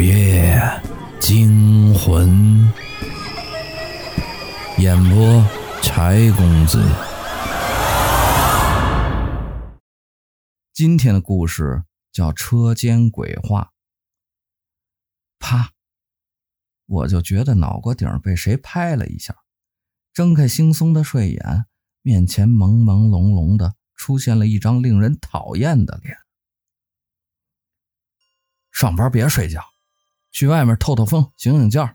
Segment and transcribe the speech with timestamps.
[0.00, 0.58] 午夜
[1.20, 2.72] 惊魂，
[4.78, 5.44] 演播
[5.82, 6.82] 柴公子。
[10.72, 13.64] 今天的故事叫《车间鬼话》。
[15.38, 15.72] 啪！
[16.86, 19.36] 我就觉得脑瓜顶被谁拍了一下，
[20.14, 21.66] 睁开惺忪的睡眼，
[22.00, 26.16] 面前朦朦胧胧的出现了一张令人讨厌的脸。
[28.72, 29.62] 上班别睡觉，
[30.30, 31.94] 去外面透透风，醒醒觉。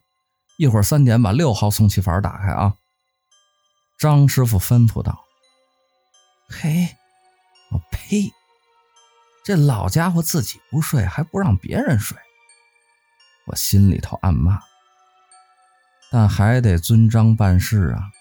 [0.57, 2.75] 一会儿三点把六号送气阀打开啊！
[3.97, 5.19] 张师傅吩咐道。
[6.47, 6.87] 嘿，
[7.71, 8.31] 我呸！
[9.43, 12.17] 这老家伙自己不睡，还不让别人睡。
[13.47, 14.59] 我心里头暗骂，
[16.09, 18.11] 但还得遵章办事啊！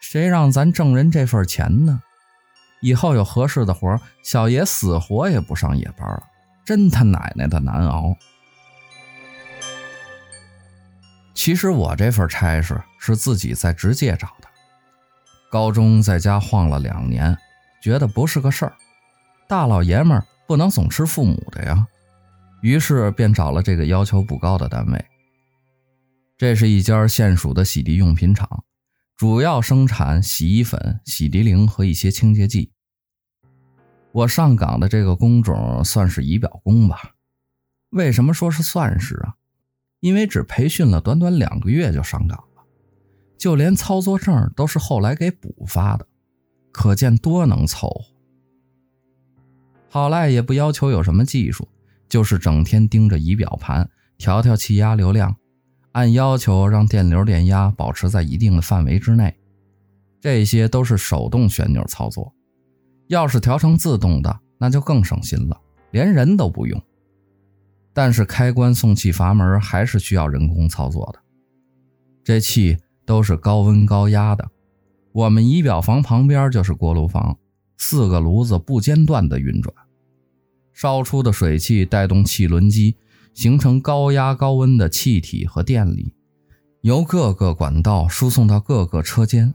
[0.00, 2.02] 谁让咱挣人这份钱呢？
[2.80, 6.22] 以后有合适的活，小爷死活也不上夜班了。
[6.64, 8.16] 真他奶奶的难熬！
[11.34, 14.48] 其实我这份差事是自己在直界找的。
[15.50, 17.36] 高中在家晃了两年，
[17.82, 18.74] 觉得不是个事儿。
[19.48, 21.86] 大老爷们儿不能总吃父母的呀，
[22.62, 25.04] 于是便找了这个要求不高的单位。
[26.36, 28.64] 这是一家县属的洗涤用品厂，
[29.16, 32.72] 主要生产洗衣粉、洗涤灵和一些清洁剂。
[34.12, 37.14] 我上岗的这个工种算是仪表工吧？
[37.90, 39.34] 为什么说是算是啊？
[40.04, 42.62] 因为只培训了短短两个月就上岗了，
[43.38, 46.06] 就连操作证都是后来给补发的，
[46.70, 48.04] 可见多能凑合。
[49.88, 51.66] 好赖也不要求有什么技术，
[52.06, 53.88] 就是整天盯着仪表盘，
[54.18, 55.34] 调调气压流量，
[55.92, 59.34] 按要求让电流电压保持在一定的范围之内，
[60.20, 62.30] 这些都是手动旋钮操作。
[63.06, 65.58] 要是调成自动的，那就更省心了，
[65.92, 66.78] 连人都不用。
[67.94, 71.20] 但是开关送气阀门还是需要人工操作的。
[72.22, 74.50] 这气都是高温高压的，
[75.12, 77.38] 我们仪表房旁边就是锅炉房，
[77.78, 79.74] 四个炉子不间断的运转，
[80.72, 82.96] 烧出的水汽带动汽轮机，
[83.32, 86.14] 形成高压高温的气体和电力，
[86.80, 89.54] 由各个管道输送到各个车间。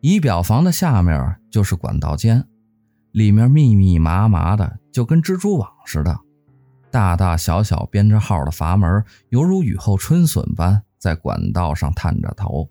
[0.00, 2.46] 仪表房的下面就是管道间，
[3.12, 6.18] 里面密密麻麻的，就跟蜘蛛网似的，
[6.96, 12.70] 大大小小编着号的阀门，犹如雨后春笋般在管道上探着头。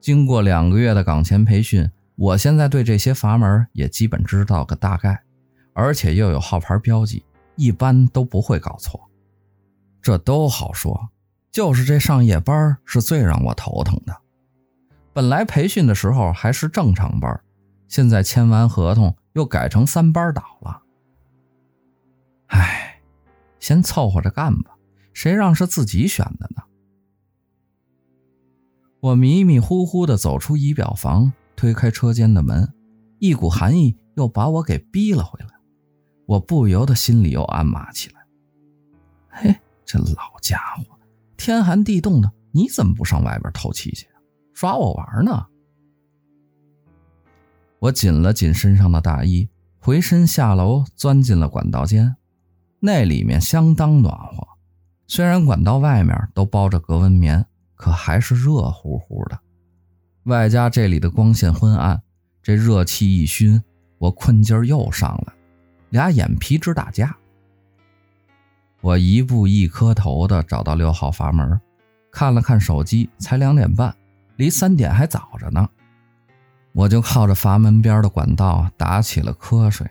[0.00, 5.24] 经过两个月的岗前培训，我现在对这些阀门也基本知道个大概，
[5.74, 7.22] 而且又有号牌标记，
[7.56, 8.98] 一般都不会搞错。
[10.00, 11.10] 这都好说，
[11.52, 14.16] 就是这上夜班是最让我头疼的。
[15.12, 17.38] 本来培训的时候还是正常班，
[17.88, 20.84] 现在签完合同又改成三班倒了。
[22.46, 23.00] 唉，
[23.60, 24.76] 先凑合着干吧，
[25.12, 26.62] 谁让是自己选的呢？
[29.00, 32.72] 我迷迷糊糊的走出仪表房，推开车间的门，
[33.18, 35.50] 一股寒意又把我给逼了回来。
[36.26, 38.26] 我不由得心里又暗骂起来
[39.30, 40.98] ：“嘿，这老家伙，
[41.36, 44.08] 天寒地冻的，你怎么不上外边透气去？”
[44.52, 45.46] 耍我玩呢！
[47.78, 52.16] 我紧了紧身上的大衣，回身下楼，钻进了管道间。
[52.80, 54.46] 那里面相当暖和，
[55.06, 57.44] 虽然管道外面都包着隔温棉，
[57.74, 59.38] 可还是热乎乎的。
[60.24, 62.02] 外加这里的光线昏暗，
[62.42, 63.62] 这热气一熏，
[63.98, 65.34] 我困劲儿又上来了，
[65.90, 67.16] 俩眼皮直打架。
[68.80, 71.60] 我一步一磕头的找到六号阀门，
[72.12, 73.96] 看了看手机，才两点半。
[74.36, 75.66] 离三点还早着呢，
[76.72, 79.88] 我就靠着阀门边的管道打起了瞌睡。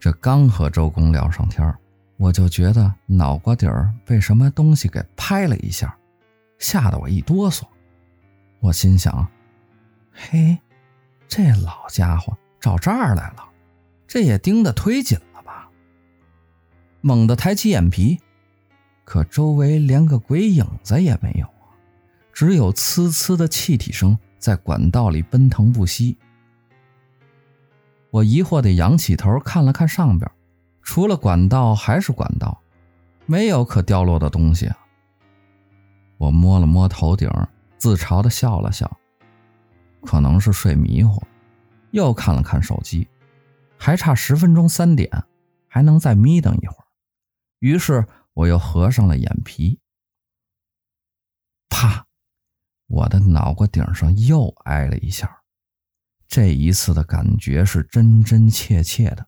[0.00, 1.74] 这刚和周公聊上天，
[2.16, 5.96] 我就觉得脑瓜底儿被什么东西给拍了一下，
[6.58, 7.62] 吓得我一哆嗦。
[8.60, 9.26] 我心想：
[10.12, 10.56] 嘿，
[11.26, 13.48] 这老家伙找这儿来了，
[14.06, 15.68] 这也盯得忒紧了吧？
[17.00, 18.20] 猛地抬起眼皮，
[19.04, 21.74] 可周围连个鬼影子也没有啊。
[22.32, 26.16] 只有呲呲的气体声在管道里奔腾不息。
[28.10, 30.30] 我疑惑地仰起头看了看上边，
[30.82, 32.62] 除了管道还是管道，
[33.26, 34.78] 没有可掉落的东西啊。
[36.16, 37.30] 我摸了摸头顶，
[37.76, 38.98] 自嘲地笑了笑，
[40.02, 41.22] 可能是睡迷糊。
[41.90, 43.08] 又看了看手机，
[43.78, 45.10] 还差十分钟三点，
[45.68, 46.84] 还能再眯瞪一会儿。
[47.60, 49.78] 于是我又合上了眼皮。
[51.68, 52.06] 啪！
[52.88, 55.42] 我的脑瓜顶上又挨了一下，
[56.28, 59.26] 这一次的感觉是真真切切的，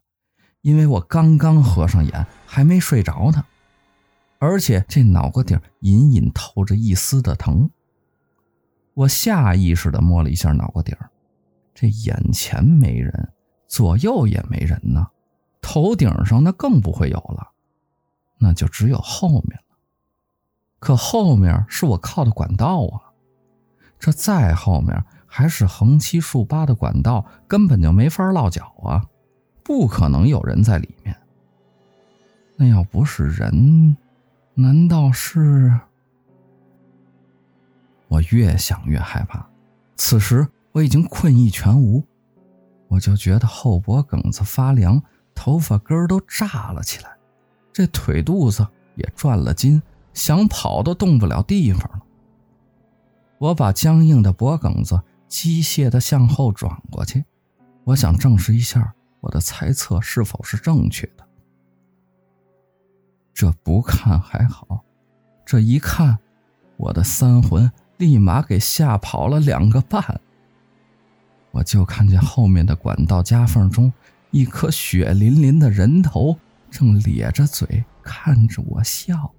[0.61, 3.43] 因为我刚刚合上眼，还没睡着呢，
[4.37, 7.69] 而且这脑瓜顶隐隐透着一丝的疼。
[8.93, 10.95] 我下意识地摸了一下脑瓜顶，
[11.73, 13.33] 这眼前没人，
[13.67, 15.07] 左右也没人呢，
[15.59, 17.51] 头顶上那更不会有了，
[18.37, 19.77] 那就只有后面了。
[20.77, 23.09] 可后面是我靠的管道啊，
[23.97, 29.07] 这再后面还是横七竖八的管道，根本就没法落脚啊，
[29.63, 31.15] 不可能有人在里面。
[32.57, 33.95] 那要不是人，
[34.53, 35.73] 难道是？
[38.09, 39.47] 我越想越害怕，
[39.95, 42.03] 此时我已经困意全无，
[42.89, 45.01] 我就觉得后脖梗子发凉，
[45.33, 47.09] 头发根都炸了起来，
[47.71, 49.81] 这腿肚子也转了筋，
[50.13, 52.01] 想跑都动不了地方了。
[53.37, 55.01] 我把僵硬的脖梗子
[55.31, 57.23] 机械地向后转过去，
[57.85, 61.25] 我想证实一下我的猜测是否是正确的。
[63.33, 64.83] 这不看还好，
[65.45, 66.19] 这一看，
[66.75, 67.71] 我的三魂。
[67.97, 70.19] 立马给吓跑了两个半。
[71.51, 73.93] 我就看见后面的管道夹缝中，
[74.31, 76.35] 一颗血淋淋的人头
[76.71, 79.31] 正咧着嘴看着我笑，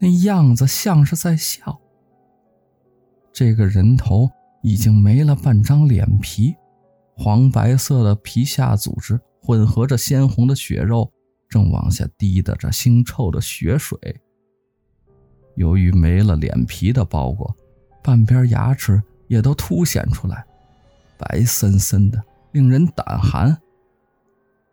[0.00, 1.78] 那样子像是在笑。
[3.32, 4.28] 这个人头
[4.62, 6.54] 已经没了半张脸皮，
[7.16, 11.10] 黄白色的皮下组织混合着鲜红的血肉，
[11.48, 13.98] 正往下滴答着腥臭的血水。
[15.56, 17.54] 由于没了脸皮的包裹，
[18.02, 20.44] 半边牙齿也都凸显出来，
[21.18, 22.22] 白森森的，
[22.52, 23.60] 令人胆寒。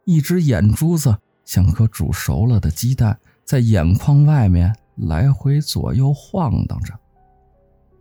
[0.06, 6.94] 一只眼珠子像颗煮熟了的鸡蛋，在眼眶外面来回左右晃荡着。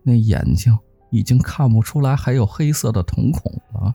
[0.04, 0.78] 那眼睛
[1.10, 3.94] 已经看不出来还有黑色的瞳孔了，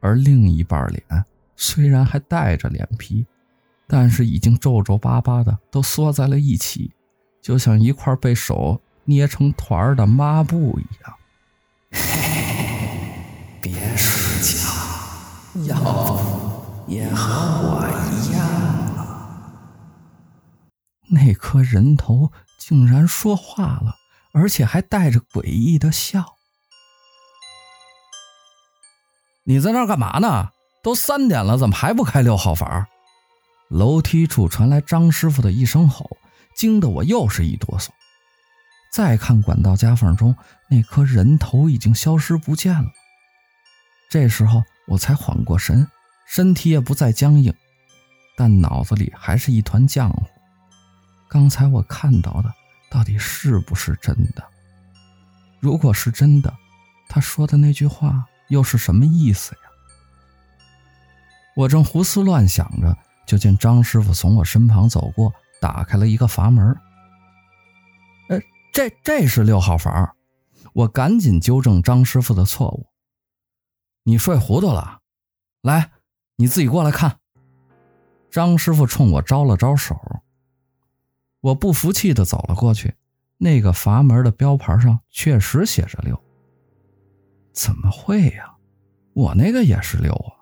[0.00, 1.24] 而另一半脸
[1.56, 3.26] 虽然还带着脸皮，
[3.86, 6.92] 但是已经皱皱巴巴的，都缩在了一起，
[7.40, 8.80] 就像一块被手。
[9.06, 11.14] 捏成团的抹布一样。
[11.92, 14.66] 嘿，别睡觉，
[15.66, 18.42] 要不也和我一样
[18.96, 19.52] 了。
[21.10, 23.94] 那颗人头竟然说话了，
[24.34, 26.34] 而且还带着诡异的笑。
[29.44, 30.50] 你在那儿干嘛呢？
[30.82, 32.86] 都三点了，怎么还不开六号房？
[33.68, 36.18] 楼梯处传来张师傅的一声吼，
[36.56, 37.88] 惊得我又是一哆嗦。
[38.92, 40.36] 再看管道夹缝中
[40.68, 42.90] 那颗人头已经消失不见了，
[44.10, 45.88] 这时候我才缓过神，
[46.26, 47.54] 身体也不再僵硬，
[48.36, 50.26] 但脑子里还是一团浆糊。
[51.28, 52.52] 刚才我看到的
[52.94, 54.44] 到底是不是真的？
[55.58, 56.54] 如果是真的，
[57.08, 59.60] 他说的那句话又是什么意思呀？
[61.56, 62.96] 我正胡思乱想着，
[63.26, 66.72] 就见张师傅从我身旁走过，打开了一个阀门。
[68.72, 70.14] 这这是六号房，
[70.72, 72.86] 我赶紧纠正张师傅的错误。
[74.04, 75.00] 你睡糊涂了，
[75.62, 75.90] 来，
[76.36, 77.18] 你自己过来看。
[78.30, 79.96] 张师傅冲我招了招手，
[81.44, 82.94] 我不服气的走了过去。
[83.36, 86.18] 那个阀门的标牌上确实写着六，
[87.52, 88.54] 怎么会呀？
[89.12, 90.32] 我那个也是六啊。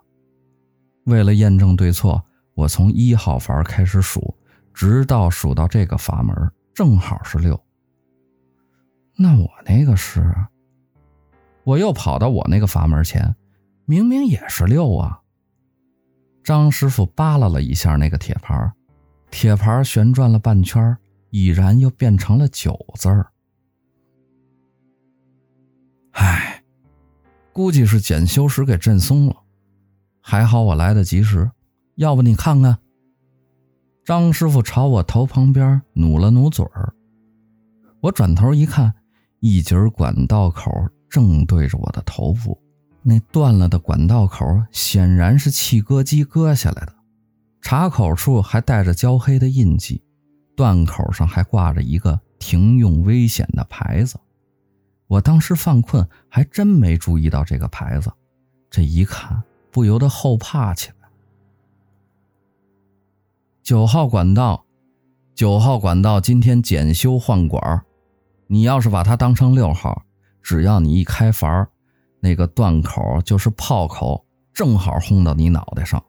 [1.06, 2.22] 为了验证对错，
[2.54, 4.36] 我从一号阀开始数，
[4.72, 6.36] 直到数到这个阀门，
[6.72, 7.60] 正好是六。
[9.16, 10.32] 那我那个是，
[11.64, 13.34] 我又跑到我那个阀门前，
[13.86, 15.20] 明明也是六啊。
[16.44, 18.72] 张师傅扒拉了一下那个铁牌，
[19.32, 20.96] 铁牌旋转了半圈，
[21.30, 23.32] 已然又变成了九字儿。
[26.12, 26.62] 唉，
[27.52, 29.34] 估计是检修时给震松了，
[30.20, 31.50] 还好我来得及时，
[31.94, 32.78] 要不你看看。
[34.04, 36.92] 张师傅朝我头旁边努了努嘴儿，
[38.00, 38.94] 我转头一看。
[39.40, 40.70] 一截管道口
[41.10, 42.62] 正对着我的头部，
[43.02, 46.94] 那断了的管道口显然是气割机割下来的，
[47.62, 50.02] 插口处还带着焦黑的印记，
[50.54, 54.18] 断口上还挂着一个停用危险的牌子。
[55.06, 58.12] 我当时犯困，还真没注意到这个牌子，
[58.68, 61.08] 这一看不由得后怕起来。
[63.62, 64.66] 九号管道，
[65.34, 67.84] 九号管道今天检修换管。
[68.48, 70.04] 你要是把它当成六号，
[70.42, 71.68] 只要你一开阀，
[72.20, 76.02] 那个断口就是炮口，正好轰到你脑袋上，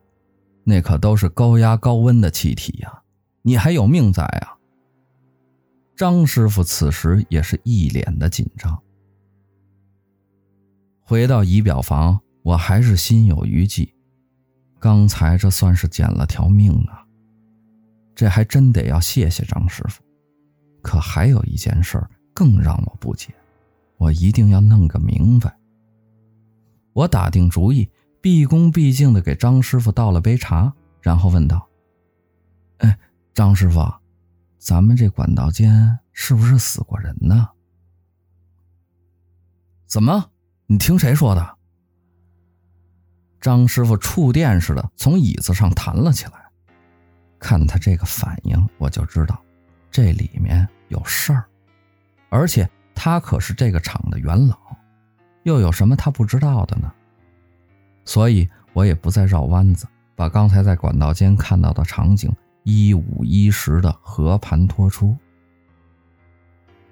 [0.63, 3.01] 那可都是高压高温的气体呀，
[3.41, 4.57] 你还有命在啊！
[5.95, 8.81] 张师傅此时也是一脸的紧张。
[11.01, 13.93] 回到仪表房，我还是心有余悸，
[14.79, 17.05] 刚才这算是捡了条命啊！
[18.15, 20.01] 这还真得要谢谢张师傅。
[20.81, 22.01] 可还有一件事
[22.33, 23.33] 更让我不解，
[23.97, 25.55] 我一定要弄个明白。
[26.93, 27.89] 我打定主意，
[28.23, 31.67] 毕恭毕敬地给张师傅倒了杯茶，然后问道
[32.79, 32.97] ：“哎，
[33.33, 33.83] 张师傅，
[34.57, 37.49] 咱们这管道间是不是死过人呢？”
[39.85, 40.31] 怎么？
[40.67, 41.57] 你听谁说的？
[43.41, 46.49] 张师傅触电似的从椅子上弹了起来。
[47.37, 49.43] 看他这个反应，我就知道
[49.91, 51.43] 这里面有事儿，
[52.29, 54.57] 而且他可是这个厂的元老，
[55.43, 56.89] 又有什么他不知道的呢？
[58.05, 62.31] 所以我也不再绕弯子，把刚才在管道间看到的场景
[62.63, 65.17] 一五一十的和盘托出。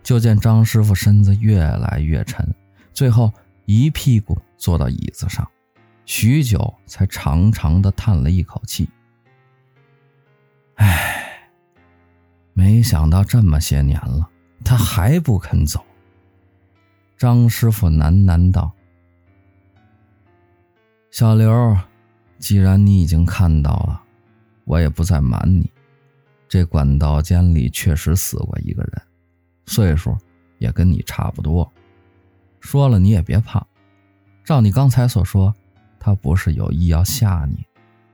[0.04, 2.48] 就见张师傅身子越来越沉。
[2.94, 3.32] 最后
[3.66, 5.48] 一屁股坐到椅子上，
[6.06, 8.90] 许久才长长的叹了一口气。
[10.76, 11.52] 唉，
[12.54, 14.28] 没想到这么些年了，
[14.66, 15.86] 他还不肯走。
[17.16, 18.74] 张师傅喃喃道
[21.12, 21.78] ：“小刘，
[22.40, 24.02] 既然你已经看到了，
[24.64, 25.70] 我也不再瞒你，
[26.48, 29.02] 这管道间里确实死过一个人，
[29.66, 30.18] 岁数
[30.58, 31.70] 也跟你差不多。”
[32.62, 33.68] 说了你也别怕，
[34.46, 35.54] 照你刚才所说，
[36.00, 37.66] 他不是有意要吓你，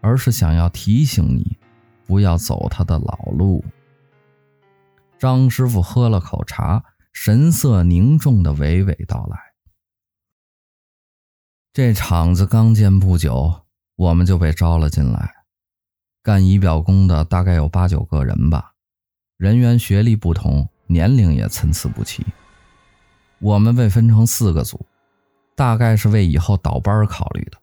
[0.02, 1.56] 而是想要提醒你，
[2.04, 3.64] 不要走他的老路。
[5.20, 9.38] 张师傅喝了口茶，神色凝重地娓娓道来
[11.78, 13.54] ：“这厂子刚建不久，
[13.98, 15.32] 我们就被招了进来，
[16.24, 18.74] 干仪表工的大概有八九个人吧，
[19.38, 22.26] 人员学历不同，年龄也参差不齐。”
[23.38, 24.88] 我们被分成四个组，
[25.56, 27.60] 大概是为以后倒班考虑的。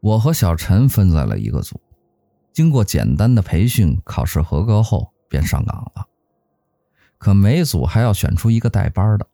[0.00, 1.78] 我和小陈分在了一个组，
[2.54, 6.06] 经过简单的培训，考试合格后便上岗了。
[7.18, 9.26] 可每组还要选出一个带班的，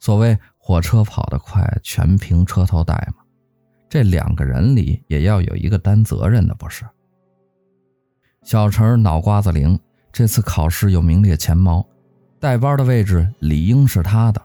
[0.00, 3.17] 所谓火车跑得快，全凭车头带嘛。
[3.88, 6.84] 这两个人里也要有一个担责任的，不是？
[8.42, 9.78] 小陈脑瓜子灵，
[10.12, 11.86] 这次考试又名列前茅，
[12.38, 14.40] 带班的位置理应是他的。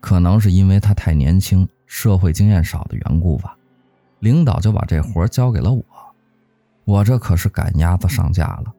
[0.00, 3.56] 可能是因为他太年轻，社会经验少的缘故吧，
[4.18, 5.84] 领导就把这活交给了我。
[6.84, 8.74] 我这可是赶鸭子上架了，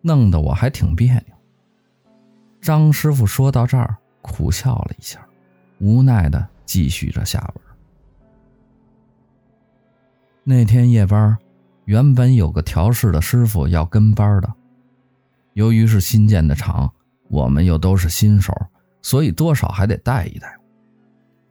[0.00, 1.36] 弄得我还挺别扭。
[2.60, 5.26] 张师傅说到这儿，苦笑了一下，
[5.80, 7.67] 无奈地继续着下文。
[10.50, 11.36] 那天夜班，
[11.84, 14.50] 原本有个调试的师傅要跟班的，
[15.52, 16.90] 由于是新建的厂，
[17.28, 18.54] 我们又都是新手，
[19.02, 20.56] 所以多少还得带一带。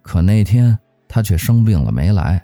[0.02, 0.76] 可那天
[1.08, 2.44] 他却生病了，没来。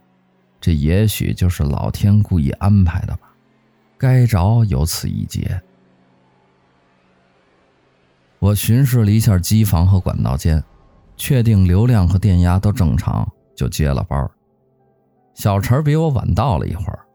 [0.62, 3.34] 这也许就是老天故意安排的吧，
[3.98, 5.60] 该着有此一劫。
[8.38, 10.64] 我巡视了一下机房和管道间，
[11.18, 14.30] 确定流量和电压都正常，就接了班。
[15.34, 17.06] 小陈比我晚到了一会儿，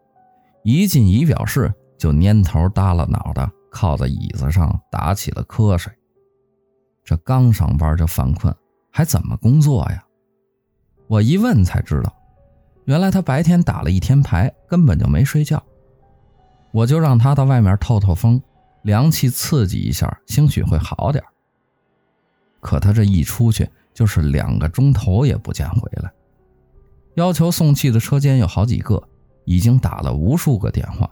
[0.63, 5.93] 一进仪表室就蔫头耷拉脑的，靠在椅子上打起了瞌睡。
[7.05, 8.55] 这刚上班就犯困，
[8.91, 10.05] 还怎么工作呀？
[11.07, 12.15] 我一问才知道，
[12.85, 15.63] 原来他白天打了一天牌，根本就没睡觉。
[16.71, 18.43] 我就让他到外面透透风，
[18.83, 21.25] 凉气刺激一下，兴许会好点。
[22.61, 26.13] 可他这一出去就是两个钟头也不见回来，
[27.19, 29.03] 要求送气的车间有好几个，
[29.45, 31.11] 已经打了无数个电话，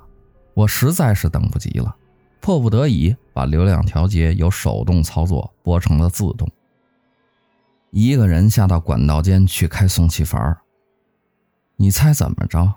[0.54, 1.96] 我实在是等不及了，
[2.40, 6.48] 迫不得已把流量调节由手动操作拨成了自动。
[7.90, 10.62] 一个人下到管道间去开送气阀，
[11.74, 12.72] 你猜怎么着？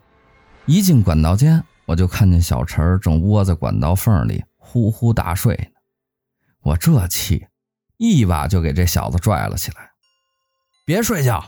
[0.65, 5.79] 一进管道间，我就看见小陈正窝在管道缝里呼呼大睡呢。
[6.63, 7.45] 我这气，
[7.97, 9.91] 一把就给这小子拽了起来。
[10.83, 11.45] 别睡觉，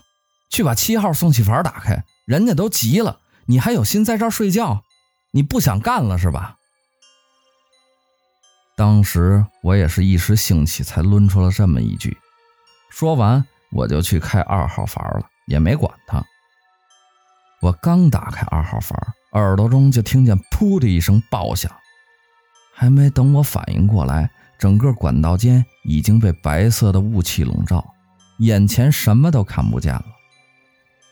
[0.51, 4.84] 去把七号送气阀打开，人家都急了，你还有心在这睡觉？
[5.31, 6.58] 你不想干了是吧？
[8.77, 12.15] 当时我也是一时兴起，才抡出了这么一句。
[12.91, 13.43] 说完。
[13.74, 16.22] 我就去开二号阀了，也没管他。
[17.62, 18.93] 我刚打开二号阀，
[19.31, 21.72] 耳朵中就听见“噗”的一声爆响，
[22.75, 24.29] 还没等我反应过来，
[24.60, 27.93] 整个管道间已经被白色的雾气笼罩，
[28.39, 30.03] 眼前什么都看不见了。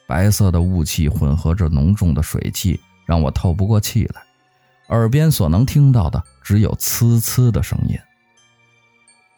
[0.10, 4.24] 白色的雾气混合着浓重的水汽，让我透不过气来，
[4.88, 7.96] 耳边所能听到的只有“呲呲”的声音。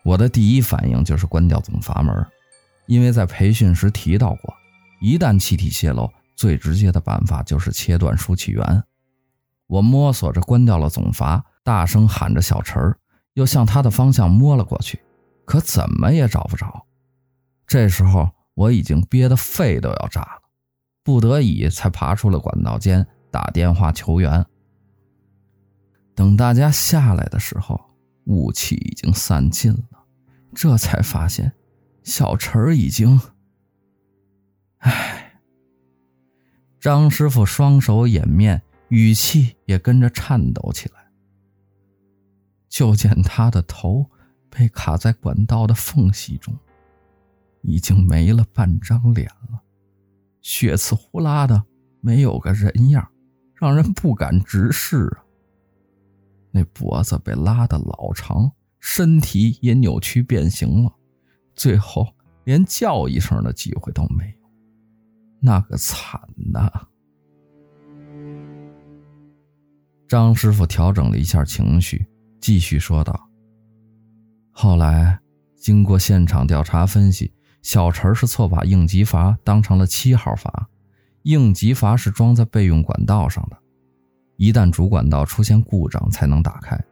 [0.05, 2.25] 我的第一反应就是关掉总阀门。
[2.87, 4.53] 因为在培训时提到过，
[5.01, 8.83] 一旦气体泄漏，最直接的办法就是切断输气源。
[9.67, 12.97] 我摸索着关掉了总阀，大声喊着小陈儿，
[13.33, 15.01] 又向他的方向摸了过去，
[15.43, 16.85] 可怎么也找不着。
[17.67, 20.40] 这时候我已经憋得肺都要炸了，
[21.11, 24.45] 不得已才爬出了管道间，打电话求援。
[26.15, 27.77] 等大家下来的时候，
[28.27, 30.05] 雾气已经散尽了，
[30.55, 31.51] 这才发现
[32.01, 33.19] 小陈已经……
[34.77, 35.33] 唉，
[36.79, 41.11] 张师傅双手掩面，语气也跟着颤抖起来。
[42.69, 44.09] 就见他的头
[44.49, 46.57] 被卡在管道的缝隙中。
[47.63, 49.61] 已经没了半张脸了，
[50.41, 51.63] 血刺呼啦的，
[51.99, 53.11] 没有个人样，
[53.55, 55.23] 让人不敢直视啊。
[56.51, 60.91] 那脖子被拉得老长，身体也扭曲变形了，
[61.55, 62.07] 最后
[62.43, 64.49] 连叫一声的机会都没有。
[65.39, 66.19] 那个惨
[66.51, 66.87] 呐！
[70.07, 72.05] 张师傅调整了一下情绪，
[72.41, 73.29] 继续说道
[74.51, 75.19] ：“后来
[75.55, 80.67] 经过现场调查分析。”小陈是错把应急阀当成了七号阀，
[81.23, 83.57] 应急阀是装在备用管道上的，
[84.37, 86.83] 一旦主管道出现故障才能打开，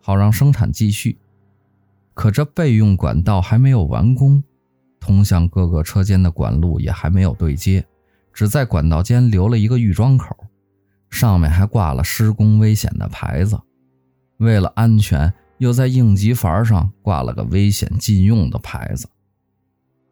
[0.00, 1.18] 好让生产继续。
[2.14, 4.44] 可这备用管道还没有完工，
[5.00, 7.84] 通向各个车间的管路也还没有对接，
[8.32, 10.36] 只在管道间留了一个预装口，
[11.10, 13.60] 上面还挂了施工危险的牌子。
[14.36, 19.08] 为了安全，又在应急阀上挂了个危险禁用的牌子。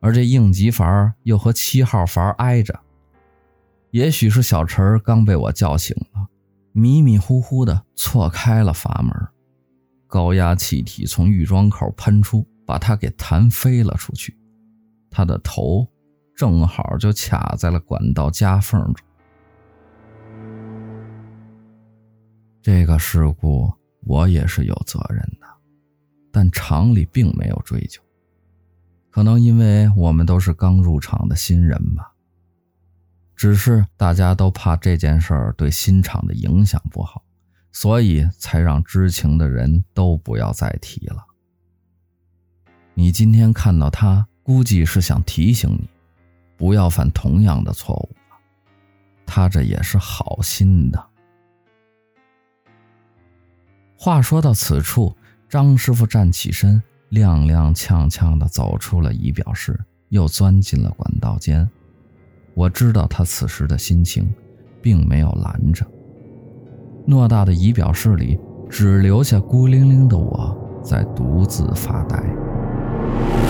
[0.00, 2.80] 而这应急阀又和七号阀挨着，
[3.90, 6.26] 也许是小陈刚被我叫醒了，
[6.72, 9.28] 迷迷糊糊的错开了阀门，
[10.06, 14.36] 高压气体从预装口喷出，把他给弹飞了出去，
[15.10, 15.86] 他的头
[16.34, 19.06] 正好就卡在了管道夹缝中。
[22.62, 25.46] 这个事故我也是有责任的，
[26.32, 28.00] 但厂里并没有追究。
[29.10, 32.12] 可能因为我们都是刚入厂的新人吧，
[33.34, 37.24] 只是大家都怕这件事儿对新厂的影响不好，
[37.72, 41.26] 所以才让知情的人都不要再提了。
[42.94, 45.88] 你今天看到他，估计是想提醒你，
[46.56, 48.38] 不要犯同样的错误吧。
[49.26, 51.04] 他这也是好心的。
[53.96, 55.16] 话说到此处，
[55.48, 56.82] 张师傅站起身。
[57.10, 59.78] 踉踉跄跄地走出了仪表室，
[60.10, 61.68] 又钻进了管道间。
[62.54, 64.32] 我知道他此时的心情，
[64.80, 65.84] 并没有拦着。
[67.08, 73.49] 偌大的仪表室里，只留下孤零零的我在独自发呆。